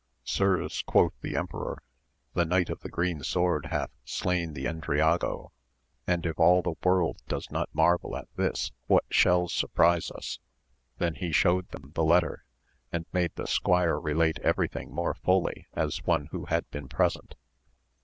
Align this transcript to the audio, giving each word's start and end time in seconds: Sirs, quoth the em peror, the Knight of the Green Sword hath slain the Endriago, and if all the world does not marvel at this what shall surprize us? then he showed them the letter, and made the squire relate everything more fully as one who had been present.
Sirs, 0.23 0.81
quoth 0.87 1.13
the 1.21 1.35
em 1.35 1.45
peror, 1.47 1.75
the 2.33 2.43
Knight 2.43 2.71
of 2.71 2.79
the 2.79 2.89
Green 2.89 3.21
Sword 3.21 3.67
hath 3.67 3.91
slain 4.03 4.53
the 4.53 4.65
Endriago, 4.65 5.51
and 6.07 6.25
if 6.25 6.39
all 6.39 6.63
the 6.63 6.73
world 6.83 7.17
does 7.27 7.51
not 7.51 7.69
marvel 7.71 8.17
at 8.17 8.27
this 8.35 8.71
what 8.87 9.03
shall 9.11 9.47
surprize 9.47 10.09
us? 10.09 10.39
then 10.97 11.13
he 11.13 11.31
showed 11.31 11.69
them 11.69 11.91
the 11.93 12.03
letter, 12.03 12.43
and 12.91 13.05
made 13.13 13.35
the 13.35 13.45
squire 13.45 13.99
relate 13.99 14.39
everything 14.39 14.91
more 14.91 15.13
fully 15.13 15.67
as 15.73 16.03
one 16.03 16.29
who 16.31 16.45
had 16.45 16.67
been 16.71 16.87
present. 16.87 17.35